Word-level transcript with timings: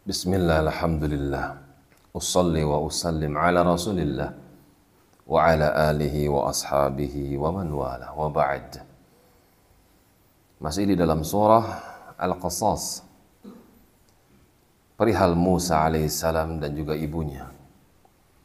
Bismillah, 0.00 0.64
alhamdulillah. 0.64 1.60
Usalli 2.16 2.64
wa 2.64 2.80
usallim 2.80 3.36
ala 3.36 3.60
rasulillah 3.60 4.32
wa 5.28 5.44
ala 5.44 5.92
alihi 5.92 6.24
wa 6.24 6.48
ashabihi 6.48 7.36
wa 7.36 7.52
man 7.52 7.68
wala 7.68 8.08
wa 8.16 8.32
ba'd. 8.32 8.80
Masih 10.56 10.88
di 10.88 10.96
dalam 10.96 11.20
surah 11.20 11.84
Al-Qasas. 12.16 13.04
Perihal 14.96 15.36
Musa 15.36 15.84
alaihissalam 15.84 16.64
dan 16.64 16.72
juga 16.72 16.96
ibunya. 16.96 17.52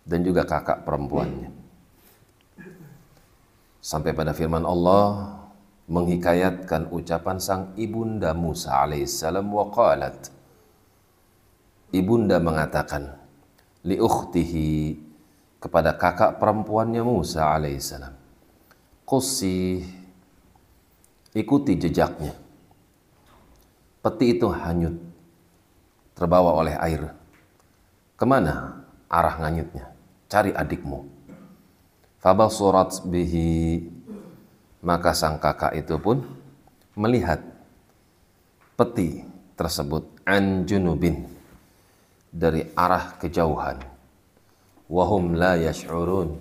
Dan 0.04 0.28
juga 0.28 0.44
kakak 0.44 0.84
perempuannya. 0.84 1.56
Sampai 3.80 4.12
pada 4.12 4.36
firman 4.36 4.68
Allah 4.68 5.40
menghikayatkan 5.88 6.92
ucapan 6.92 7.40
sang 7.40 7.72
ibunda 7.80 8.36
Musa 8.36 8.76
alaihissalam 8.76 9.48
wa 9.48 9.72
qalat 9.72 10.35
ibunda 11.94 12.42
mengatakan 12.42 13.18
li 13.86 14.00
ukhtihi 14.02 14.98
kepada 15.60 15.98
kakak 15.98 16.38
perempuannya 16.42 17.02
Musa 17.02 17.54
alaihissalam 17.54 18.26
qussi 19.06 19.86
ikuti 21.38 21.78
jejaknya. 21.78 22.34
Peti 24.02 24.38
itu 24.38 24.48
hanyut 24.50 24.96
terbawa 26.18 26.56
oleh 26.58 26.76
air. 26.78 27.14
Ke 28.16 28.26
mana 28.26 28.86
arah 29.10 29.36
nganyutnya? 29.42 29.92
Cari 30.30 30.54
adikmu. 30.54 31.06
Fabasurat 32.22 33.06
bihi 33.06 33.86
maka 34.82 35.14
sang 35.14 35.38
kakak 35.38 35.78
itu 35.78 35.98
pun 36.02 36.26
melihat 36.98 37.42
peti 38.78 39.26
tersebut 39.58 40.06
an 40.26 40.66
junubin 40.66 41.26
dari 42.36 42.68
arah 42.76 43.16
kejauhan. 43.16 43.80
Wahum 44.92 45.40
la 45.40 45.56
yash'urun 45.56 46.36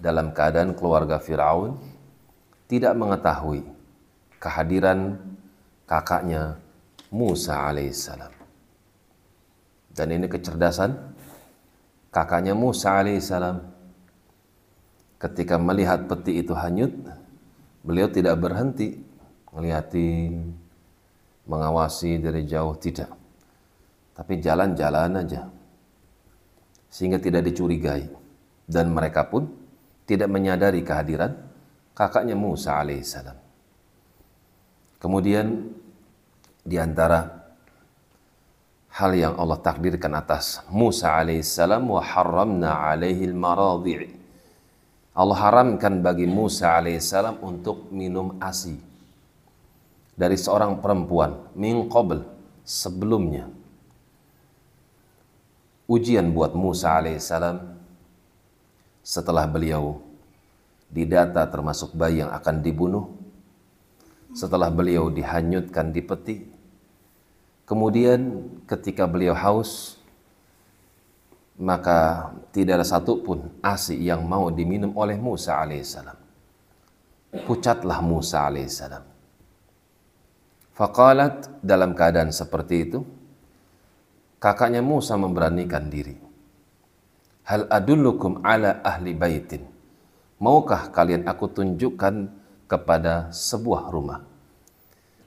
dalam 0.00 0.32
keadaan 0.32 0.72
keluarga 0.72 1.20
Firaun 1.20 1.76
tidak 2.64 2.96
mengetahui 2.96 3.60
kehadiran 4.40 5.20
kakaknya 5.84 6.56
Musa 7.12 7.68
alaihissalam. 7.68 8.32
Dan 9.92 10.08
ini 10.16 10.24
kecerdasan 10.24 10.96
kakaknya 12.08 12.56
Musa 12.56 12.96
alaihissalam 12.96 13.60
ketika 15.20 15.60
melihat 15.60 16.08
peti 16.08 16.40
itu 16.40 16.56
hanyut 16.56 16.96
Beliau 17.80 18.12
tidak 18.12 18.36
berhenti 18.36 19.00
ngeliatin, 19.56 20.52
mengawasi 21.48 22.20
dari 22.20 22.44
jauh, 22.44 22.76
tidak. 22.76 23.08
Tapi 24.20 24.36
jalan-jalan 24.36 25.16
aja. 25.16 25.48
Sehingga 26.92 27.16
tidak 27.16 27.48
dicurigai. 27.48 28.04
Dan 28.68 28.92
mereka 28.92 29.24
pun 29.24 29.48
tidak 30.04 30.28
menyadari 30.28 30.84
kehadiran 30.84 31.32
kakaknya 31.96 32.36
Musa 32.36 32.76
alaihissalam. 32.76 33.38
Kemudian 35.00 35.72
di 36.60 36.76
antara 36.76 37.24
hal 38.92 39.16
yang 39.16 39.34
Allah 39.40 39.56
takdirkan 39.56 40.12
atas 40.12 40.60
Musa 40.68 41.16
alaihissalam 41.16 41.80
wa 41.88 42.04
harramna 42.04 42.84
alaihi 42.92 43.24
al-maradhi' 43.32 44.20
Allah 45.10 45.38
haramkan 45.42 46.00
bagi 46.00 46.24
Musa 46.30 46.78
alaihissalam 46.78 47.42
untuk 47.42 47.90
minum 47.90 48.38
ASI 48.38 48.78
dari 50.14 50.36
seorang 50.38 50.78
perempuan 50.78 51.50
min 51.58 51.90
qabl 51.90 52.22
sebelumnya. 52.62 53.59
Ujian 55.90 56.30
buat 56.30 56.54
Musa 56.54 57.02
alaihissalam 57.02 57.58
setelah 59.02 59.50
beliau 59.50 59.98
didata 60.86 61.42
termasuk 61.50 61.98
bayi 61.98 62.22
yang 62.22 62.30
akan 62.30 62.62
dibunuh, 62.62 63.10
setelah 64.30 64.70
beliau 64.70 65.10
dihanyutkan 65.10 65.90
di 65.90 65.98
peti, 65.98 66.36
kemudian 67.66 68.38
ketika 68.70 69.10
beliau 69.10 69.34
haus, 69.34 69.98
maka 71.58 72.30
tidak 72.54 72.78
ada 72.78 72.86
satupun 72.86 73.50
asi 73.58 73.98
yang 73.98 74.22
mau 74.22 74.46
diminum 74.46 74.94
oleh 74.94 75.18
Musa 75.18 75.58
alaihissalam. 75.58 76.18
Pucatlah 77.50 77.98
Musa 77.98 78.46
alaihissalam. 78.46 79.02
Fakalat 80.70 81.50
dalam 81.60 81.98
keadaan 81.98 82.30
seperti 82.30 82.76
itu, 82.86 83.02
kakaknya 84.40 84.80
Musa 84.80 85.20
memberanikan 85.20 85.92
diri. 85.92 86.16
Hal 87.44 87.68
adullukum 87.68 88.40
ala 88.40 88.80
ahli 88.80 89.12
baitin. 89.12 89.68
Maukah 90.40 90.88
kalian 90.88 91.28
aku 91.28 91.52
tunjukkan 91.52 92.32
kepada 92.64 93.28
sebuah 93.28 93.92
rumah? 93.92 94.24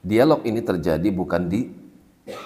Dialog 0.01 0.41
ini 0.49 0.65
terjadi 0.65 1.05
bukan 1.13 1.45
di 1.45 1.69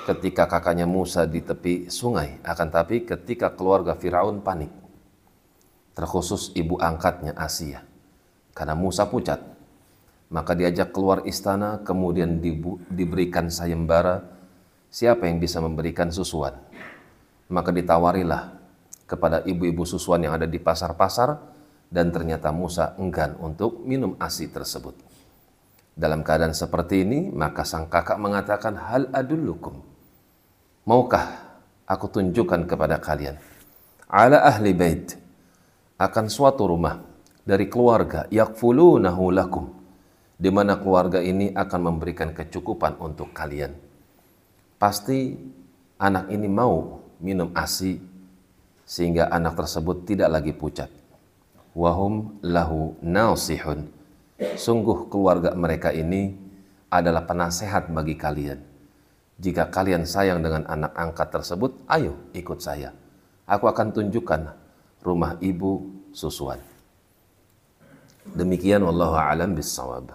ketika 0.04 0.46
kakaknya 0.52 0.84
Musa 0.84 1.24
di 1.24 1.40
tepi 1.40 1.88
sungai, 1.88 2.44
akan 2.44 2.68
tapi 2.68 3.08
ketika 3.08 3.56
keluarga 3.56 3.96
Firaun 3.96 4.44
panik. 4.44 4.70
Terkhusus 5.96 6.52
ibu 6.54 6.78
angkatnya 6.78 7.34
Asia. 7.34 7.82
Karena 8.52 8.76
Musa 8.76 9.08
pucat, 9.08 9.40
maka 10.30 10.54
diajak 10.54 10.92
keluar 10.92 11.24
istana, 11.26 11.82
kemudian 11.82 12.42
dibu, 12.44 12.82
diberikan 12.92 13.50
sayembara, 13.50 14.37
siapa 14.98 15.30
yang 15.30 15.38
bisa 15.38 15.62
memberikan 15.62 16.10
susuan. 16.10 16.58
Maka 17.54 17.70
ditawarilah 17.70 18.58
kepada 19.06 19.46
ibu-ibu 19.46 19.86
susuan 19.86 20.26
yang 20.26 20.34
ada 20.34 20.50
di 20.50 20.58
pasar-pasar, 20.58 21.38
dan 21.88 22.10
ternyata 22.10 22.50
Musa 22.50 22.98
enggan 22.98 23.38
untuk 23.38 23.86
minum 23.86 24.18
ASI 24.18 24.50
tersebut. 24.50 24.98
Dalam 25.94 26.26
keadaan 26.26 26.58
seperti 26.58 27.06
ini, 27.06 27.30
maka 27.30 27.62
sang 27.62 27.86
kakak 27.88 28.18
mengatakan, 28.18 28.74
Hal 28.74 29.14
adullukum. 29.14 29.86
Maukah 30.90 31.46
aku 31.86 32.06
tunjukkan 32.10 32.66
kepada 32.66 32.98
kalian? 32.98 33.38
Ala 34.10 34.50
ahli 34.50 34.74
bait. 34.74 35.14
Akan 35.98 36.28
suatu 36.28 36.68
rumah 36.68 37.02
dari 37.46 37.70
keluarga. 37.70 38.26
Yakfulunahu 38.30 39.24
lakum. 39.30 39.66
Di 40.38 40.54
mana 40.54 40.78
keluarga 40.78 41.18
ini 41.18 41.50
akan 41.54 41.80
memberikan 41.82 42.30
kecukupan 42.30 43.02
untuk 43.02 43.34
kalian. 43.34 43.87
Pasti 44.78 45.34
anak 45.98 46.30
ini 46.30 46.46
mau 46.46 47.02
minum 47.18 47.50
ASI 47.58 47.98
sehingga 48.86 49.28
anak 49.34 49.58
tersebut 49.58 50.06
tidak 50.06 50.30
lagi 50.30 50.54
pucat. 50.54 50.90
Wahum 51.78 52.42
lahu 52.42 52.98
nasihun 53.02 53.90
Sungguh 54.38 55.10
keluarga 55.10 55.58
mereka 55.58 55.90
ini 55.90 56.38
adalah 56.94 57.26
penasehat 57.26 57.90
bagi 57.90 58.14
kalian. 58.14 58.62
Jika 59.42 59.70
kalian 59.74 60.06
sayang 60.06 60.46
dengan 60.46 60.66
anak 60.70 60.94
angkat 60.94 61.34
tersebut, 61.34 61.74
ayo 61.90 62.14
ikut 62.38 62.62
saya. 62.62 62.94
Aku 63.50 63.66
akan 63.66 63.94
tunjukkan 63.94 64.42
rumah 65.02 65.42
ibu 65.42 65.90
susuan. 66.14 66.62
Demikian 68.34 68.86
wallahu 68.86 69.18
alam 69.18 69.58
bisawab. 69.58 70.14